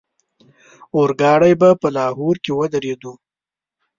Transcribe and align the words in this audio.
اورګاډی 0.95 1.53
به 1.61 1.69
په 1.81 1.87
لاهور 1.95 2.35
کې 2.43 2.51
ودرېدو. 2.59 3.13